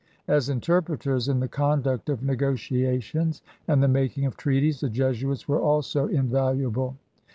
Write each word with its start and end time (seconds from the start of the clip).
As 0.27 0.49
interpreters 0.49 1.27
in 1.29 1.41
the 1.41 1.47
conduct 1.47 2.09
of 2.09 2.23
negotiations 2.23 3.43
and 3.67 3.83
the 3.83 3.87
making 3.87 4.25
of 4.25 4.35
treaties 4.35 4.79
the 4.79 4.89
Jesuits 4.89 5.47
were 5.47 5.61
also 5.61 6.07
in 6.07 6.27
valuable. 6.27 6.97